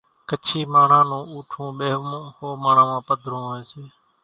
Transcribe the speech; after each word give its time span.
ڪڇِي 0.29 0.59
ماڻۿان 0.73 1.05
نون 1.09 1.23
اوٺوون 1.33 1.69
ٻيۿوون 1.77 2.21
ۿو 2.37 2.47
ماڻۿان 2.63 2.91
پڌرون 3.07 3.43
هوئيَ 3.49 3.61
سي۔ 3.71 3.81